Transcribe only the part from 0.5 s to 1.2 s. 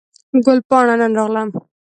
پاڼه نن